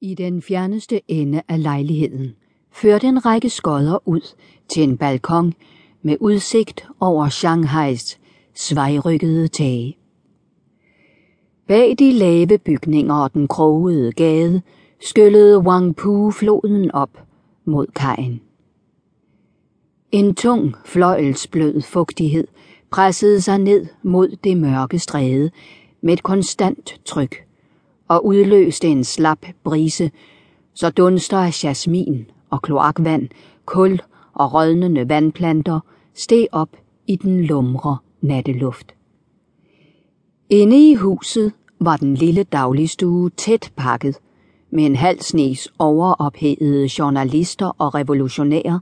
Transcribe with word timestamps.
I 0.00 0.14
den 0.14 0.42
fjerneste 0.42 1.00
ende 1.08 1.42
af 1.48 1.62
lejligheden 1.62 2.34
førte 2.72 3.06
en 3.06 3.26
række 3.26 3.50
skodder 3.50 4.08
ud 4.08 4.34
til 4.68 4.82
en 4.82 4.98
balkon 4.98 5.54
med 6.02 6.16
udsigt 6.20 6.88
over 7.00 7.28
Shanghais 7.28 8.20
svejrykkede 8.54 9.48
tage. 9.48 9.96
Bag 11.68 11.94
de 11.98 12.12
lave 12.12 12.58
bygninger 12.58 13.14
og 13.14 13.34
den 13.34 13.48
krogede 13.48 14.12
gade 14.12 14.62
skyllede 15.00 15.58
Wangpu-floden 15.58 16.90
op 16.90 17.18
mod 17.64 17.86
kajen. 17.86 18.40
En 20.12 20.34
tung, 20.34 20.74
fløjelsblød 20.84 21.80
fugtighed 21.80 22.46
pressede 22.90 23.40
sig 23.40 23.58
ned 23.58 23.86
mod 24.02 24.36
det 24.44 24.56
mørke 24.56 24.98
stræde 24.98 25.50
med 26.02 26.12
et 26.12 26.22
konstant 26.22 27.00
tryk 27.04 27.43
og 28.08 28.26
udløste 28.26 28.88
en 28.88 29.04
slap 29.04 29.46
brise, 29.64 30.10
så 30.74 30.90
dunster 30.90 31.38
af 31.38 31.64
jasmin 31.64 32.26
og 32.50 32.62
kloakvand, 32.62 33.28
kul 33.64 34.00
og 34.34 34.54
rådnende 34.54 35.08
vandplanter 35.08 35.80
steg 36.14 36.46
op 36.52 36.68
i 37.06 37.16
den 37.16 37.44
lumre 37.44 37.96
natteluft. 38.20 38.94
Inde 40.50 40.90
i 40.90 40.94
huset 40.94 41.52
var 41.80 41.96
den 41.96 42.14
lille 42.14 42.42
dagligstue 42.42 43.30
tæt 43.30 43.72
pakket 43.76 44.16
med 44.70 44.86
en 44.86 44.96
halv 44.96 45.20
snes 45.20 45.68
overophedede 45.78 46.88
journalister 46.98 47.66
og 47.78 47.94
revolutionærer, 47.94 48.78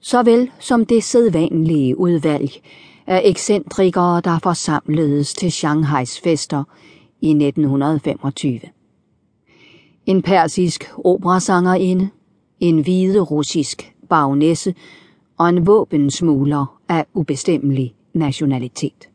såvel 0.00 0.50
som 0.58 0.86
det 0.86 1.04
sædvanlige 1.04 1.98
udvalg 1.98 2.50
af 3.06 3.22
ekscentrikere, 3.24 4.20
der 4.20 4.38
forsamledes 4.38 5.34
til 5.34 5.52
Shanghais 5.52 6.20
fester 6.20 6.64
i 7.24 7.30
1925. 7.30 8.60
En 10.06 10.22
persisk 10.22 10.90
operasangerinde, 11.04 12.08
en 12.60 12.82
hvide 12.82 13.20
russisk 13.20 13.94
bagnesse 14.08 14.74
og 15.38 15.48
en 15.48 15.66
våbensmugler 15.66 16.80
af 16.88 17.06
ubestemmelig 17.14 17.94
nationalitet. 18.14 19.08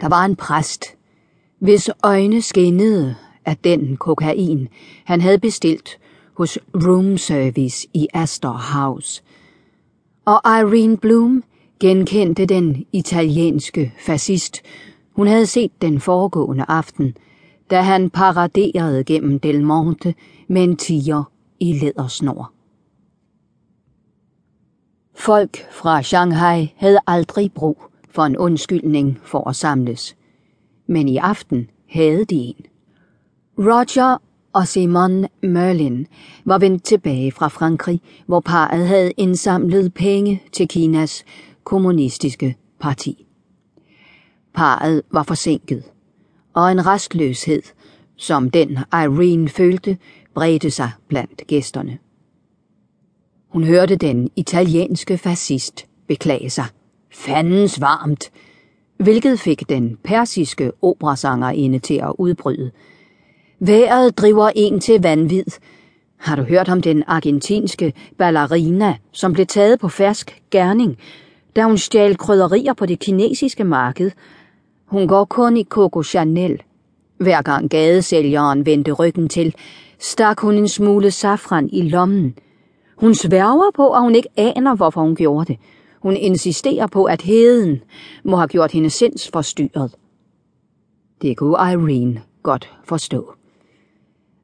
Der 0.00 0.08
var 0.08 0.24
en 0.24 0.36
præst, 0.36 0.84
hvis 1.58 1.90
øjne 2.04 2.42
skinnede 2.42 3.14
af 3.44 3.56
den 3.56 3.96
kokain, 3.96 4.68
han 5.04 5.20
havde 5.20 5.38
bestilt 5.38 5.98
hos 6.34 6.58
room 6.74 7.18
service 7.18 7.88
i 7.94 8.08
Astor 8.14 8.52
House. 8.74 9.22
Og 10.24 10.40
Irene 10.44 10.96
Bloom 10.96 11.44
genkendte 11.80 12.46
den 12.46 12.86
italienske 12.92 13.92
fascist, 13.98 14.62
hun 15.12 15.26
havde 15.26 15.46
set 15.46 15.82
den 15.82 16.00
foregående 16.00 16.64
aften, 16.68 17.16
da 17.70 17.80
han 17.80 18.10
paraderede 18.10 19.04
gennem 19.04 19.40
Del 19.40 19.64
Monte 19.64 20.14
med 20.48 20.64
en 20.64 20.76
tiger 20.76 21.32
i 21.60 21.72
lædersnor. 21.72 22.52
Folk 25.14 25.56
fra 25.70 26.02
Shanghai 26.02 26.74
havde 26.76 26.98
aldrig 27.06 27.52
brug 27.52 27.82
for 28.10 28.22
en 28.22 28.36
undskyldning 28.36 29.18
for 29.22 29.48
at 29.48 29.56
samles. 29.56 30.16
Men 30.86 31.08
i 31.08 31.16
aften 31.16 31.70
havde 31.90 32.24
de 32.24 32.34
en. 32.34 32.64
Roger 33.58 34.22
og 34.52 34.68
Simon 34.68 35.26
Merlin 35.42 36.06
var 36.44 36.58
vendt 36.58 36.84
tilbage 36.84 37.32
fra 37.32 37.48
Frankrig, 37.48 38.00
hvor 38.26 38.40
parret 38.40 38.86
havde 38.86 39.12
indsamlet 39.16 39.94
penge 39.94 40.42
til 40.52 40.68
Kinas 40.68 41.24
kommunistiske 41.64 42.56
parti. 42.80 43.26
Parret 44.54 45.02
var 45.10 45.22
forsinket, 45.22 45.82
og 46.54 46.72
en 46.72 46.86
restløshed, 46.86 47.62
som 48.16 48.50
den 48.50 48.78
Irene 48.92 49.48
følte, 49.48 49.98
bredte 50.34 50.70
sig 50.70 50.90
blandt 51.08 51.46
gæsterne. 51.46 51.98
Hun 53.48 53.64
hørte 53.64 53.96
den 53.96 54.30
italienske 54.36 55.18
fascist 55.18 55.86
beklage 56.08 56.50
sig. 56.50 56.64
Fandens 57.12 57.80
varmt! 57.80 58.30
Hvilket 58.96 59.40
fik 59.40 59.68
den 59.68 59.98
persiske 60.04 60.72
operasangerinde 60.82 61.78
til 61.78 61.94
at 61.94 62.12
udbryde. 62.18 62.70
Været 63.60 64.18
driver 64.18 64.50
en 64.54 64.80
til 64.80 65.02
vanvid. 65.02 65.44
Har 66.16 66.36
du 66.36 66.42
hørt 66.42 66.68
om 66.68 66.82
den 66.82 67.04
argentinske 67.06 67.92
ballerina, 68.18 68.96
som 69.12 69.32
blev 69.32 69.46
taget 69.46 69.80
på 69.80 69.88
fersk 69.88 70.42
gerning, 70.50 70.98
da 71.56 71.62
hun 71.62 71.78
stjal 71.78 72.16
krydderier 72.16 72.72
på 72.72 72.86
det 72.86 72.98
kinesiske 72.98 73.64
marked? 73.64 74.10
Hun 74.92 75.08
går 75.08 75.24
kun 75.24 75.56
i 75.56 75.64
Coco 75.64 76.02
Chanel. 76.02 76.62
Hver 77.16 77.42
gang 77.42 77.70
gadesælgeren 77.70 78.66
vendte 78.66 78.92
ryggen 78.92 79.28
til, 79.28 79.54
stak 79.98 80.40
hun 80.40 80.54
en 80.54 80.68
smule 80.68 81.10
safran 81.10 81.68
i 81.72 81.82
lommen. 81.82 82.34
Hun 82.96 83.14
sværger 83.14 83.70
på, 83.74 83.92
at 83.92 84.02
hun 84.02 84.14
ikke 84.14 84.28
aner, 84.36 84.74
hvorfor 84.74 85.00
hun 85.00 85.16
gjorde 85.16 85.52
det. 85.52 85.58
Hun 86.00 86.16
insisterer 86.16 86.86
på, 86.86 87.04
at 87.04 87.22
heden 87.22 87.80
må 88.24 88.36
have 88.36 88.48
gjort 88.48 88.72
hende 88.72 88.90
sindsforstyrret. 88.90 89.94
Det 91.22 91.36
kunne 91.36 91.56
Irene 91.56 92.22
godt 92.42 92.72
forstå. 92.84 93.32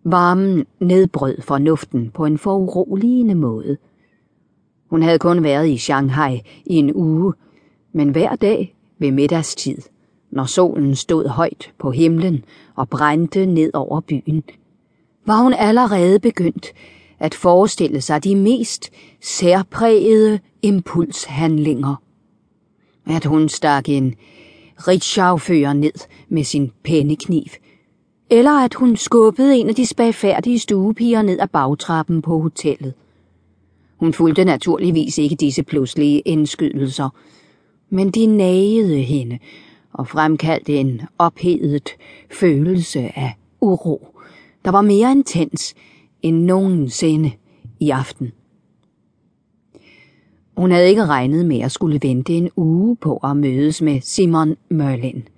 Varmen 0.04 0.66
nedbrød 0.80 1.42
fornuften 1.42 2.10
på 2.10 2.24
en 2.24 2.38
foruroligende 2.38 3.34
måde. 3.34 3.76
Hun 4.90 5.02
havde 5.02 5.18
kun 5.18 5.42
været 5.42 5.68
i 5.68 5.76
Shanghai 5.76 6.40
i 6.66 6.74
en 6.74 6.92
uge, 6.94 7.32
men 7.92 8.08
hver 8.08 8.36
dag 8.36 8.76
ved 8.98 9.10
middagstid, 9.10 9.78
når 10.30 10.44
solen 10.44 10.96
stod 10.96 11.28
højt 11.28 11.72
på 11.78 11.90
himlen 11.90 12.44
og 12.74 12.88
brændte 12.88 13.46
ned 13.46 13.70
over 13.74 14.00
byen, 14.00 14.42
var 15.26 15.42
hun 15.42 15.54
allerede 15.54 16.20
begyndt 16.20 16.66
at 17.18 17.34
forestille 17.34 18.00
sig 18.00 18.24
de 18.24 18.36
mest 18.36 18.90
særprægede 19.22 20.38
impulshandlinger. 20.62 22.02
At 23.06 23.24
hun 23.24 23.48
stak 23.48 23.88
en 23.88 24.14
ritschaufører 24.78 25.72
ned 25.72 26.08
med 26.28 26.44
sin 26.44 26.72
pennekniv, 26.84 27.44
eller 28.30 28.64
at 28.64 28.74
hun 28.74 28.96
skubbede 28.96 29.56
en 29.56 29.68
af 29.68 29.74
de 29.74 29.86
spagfærdige 29.86 30.58
stuepiger 30.58 31.22
ned 31.22 31.40
ad 31.40 31.48
bagtrappen 31.48 32.22
på 32.22 32.38
hotellet. 32.38 32.94
Hun 33.96 34.12
fulgte 34.12 34.44
naturligvis 34.44 35.18
ikke 35.18 35.36
disse 35.36 35.62
pludselige 35.62 36.20
indskydelser, 36.20 37.08
men 37.90 38.10
de 38.10 38.26
nagede 38.26 39.00
hende 39.00 39.38
og 39.92 40.08
fremkaldte 40.08 40.74
en 40.74 41.00
ophedet 41.18 41.88
følelse 42.30 43.00
af 43.00 43.34
uro, 43.60 44.08
der 44.64 44.70
var 44.70 44.82
mere 44.82 45.10
intens 45.12 45.74
end 46.22 46.44
nogensinde 46.44 47.32
i 47.80 47.90
aften. 47.90 48.32
Hun 50.56 50.70
havde 50.70 50.88
ikke 50.88 51.06
regnet 51.06 51.46
med 51.46 51.60
at 51.60 51.72
skulle 51.72 52.00
vente 52.02 52.32
en 52.32 52.50
uge 52.56 52.96
på 52.96 53.16
at 53.16 53.36
mødes 53.36 53.82
med 53.82 54.00
Simon 54.00 54.56
Merlin, 54.68 55.28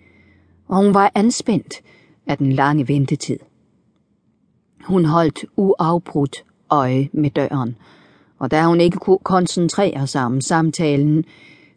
og 0.68 0.76
hun 0.76 0.94
var 0.94 1.12
anspændt 1.14 1.74
af 2.26 2.38
den 2.38 2.52
lange 2.52 2.88
ventetid. 2.88 3.38
Hun 4.84 5.04
holdt 5.04 5.44
uafbrudt 5.56 6.44
øje 6.70 7.08
med 7.12 7.30
døren, 7.30 7.76
og 8.38 8.50
da 8.50 8.64
hun 8.64 8.80
ikke 8.80 8.98
kunne 8.98 9.18
koncentrere 9.18 10.06
sig 10.06 10.24
om 10.24 10.40
samtalen, 10.40 11.24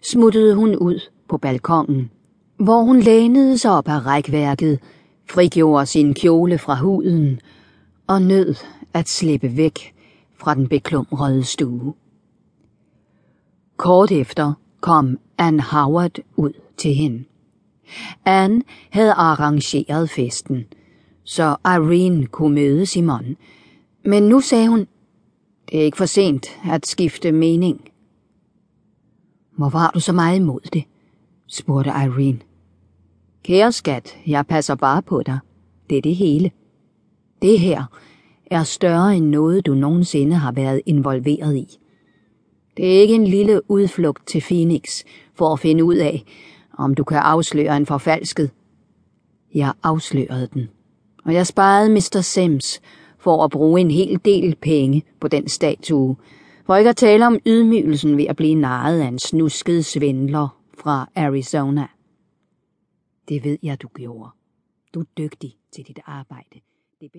smuttede 0.01 0.55
hun 0.55 0.75
ud 0.75 0.99
på 1.29 1.37
balkongen, 1.37 2.11
hvor 2.63 2.83
hun 2.83 2.99
lænede 2.99 3.57
sig 3.57 3.71
op 3.71 3.87
af 3.87 4.05
rækværket, 4.05 4.79
frigjorde 5.29 5.85
sin 5.85 6.13
kjole 6.13 6.57
fra 6.57 6.75
huden 6.75 7.39
og 8.07 8.21
nød 8.21 8.55
at 8.93 9.09
slippe 9.09 9.57
væk 9.57 9.93
fra 10.37 10.55
den 10.55 10.67
beklumrede 10.67 11.43
stue. 11.43 11.93
Kort 13.77 14.11
efter 14.11 14.53
kom 14.81 15.17
Anne 15.37 15.61
Howard 15.61 16.19
ud 16.35 16.53
til 16.77 16.93
hende. 16.93 17.23
Anne 18.25 18.61
havde 18.89 19.13
arrangeret 19.13 20.09
festen, 20.09 20.65
så 21.23 21.55
Irene 21.65 22.25
kunne 22.25 22.55
møde 22.55 22.85
Simon. 22.85 23.35
Men 24.05 24.23
nu 24.23 24.41
sagde 24.41 24.67
hun, 24.67 24.87
det 25.71 25.79
er 25.79 25.83
ikke 25.83 25.97
for 25.97 26.05
sent 26.05 26.45
at 26.71 26.87
skifte 26.87 27.31
mening. 27.31 27.81
Hvorfor 29.57 29.77
har 29.77 29.91
du 29.91 29.99
så 29.99 30.13
meget 30.13 30.39
imod 30.39 30.61
det? 30.73 30.83
spurgte 31.47 31.89
Irene. 31.89 32.39
Kære 33.43 33.71
skat, 33.71 34.17
jeg 34.27 34.47
passer 34.47 34.75
bare 34.75 35.01
på 35.01 35.23
dig. 35.25 35.39
Det 35.89 35.97
er 35.97 36.01
det 36.01 36.15
hele. 36.15 36.51
Det 37.41 37.59
her 37.59 37.83
er 38.45 38.63
større 38.63 39.15
end 39.15 39.25
noget, 39.25 39.65
du 39.65 39.73
nogensinde 39.73 40.35
har 40.35 40.51
været 40.51 40.81
involveret 40.85 41.55
i. 41.55 41.79
Det 42.77 42.95
er 42.95 43.01
ikke 43.01 43.15
en 43.15 43.27
lille 43.27 43.71
udflugt 43.71 44.27
til 44.27 44.41
Phoenix 44.41 45.03
for 45.35 45.53
at 45.53 45.59
finde 45.59 45.83
ud 45.83 45.95
af, 45.95 46.23
om 46.77 46.93
du 46.93 47.03
kan 47.03 47.17
afsløre 47.17 47.77
en 47.77 47.85
forfalsket. 47.85 48.51
Jeg 49.55 49.73
afslørede 49.83 50.47
den, 50.53 50.69
og 51.25 51.33
jeg 51.33 51.47
sparede 51.47 51.89
Mr. 51.89 52.21
Sims 52.21 52.81
for 53.19 53.43
at 53.43 53.51
bruge 53.51 53.81
en 53.81 53.91
hel 53.91 54.19
del 54.25 54.55
penge 54.55 55.03
på 55.19 55.27
den 55.27 55.47
statue, 55.47 56.15
for 56.65 56.75
ikke 56.75 56.89
at 56.89 56.95
tale 56.95 57.27
om 57.27 57.39
ydmygelsen 57.45 58.17
ved 58.17 58.25
at 58.25 58.35
blive 58.35 58.55
narret 58.55 58.99
af 58.99 59.07
en 59.07 59.19
snusket 59.19 59.85
svindler 59.85 60.57
fra 60.77 61.09
Arizona. 61.15 61.87
Det 63.29 63.43
ved 63.43 63.57
jeg, 63.63 63.81
du 63.81 63.87
gjorde. 63.87 64.29
Du 64.93 64.99
er 64.99 65.05
dygtig 65.17 65.57
til 65.71 65.87
dit 65.87 65.99
arbejde. 66.05 66.61
Det 67.01 67.13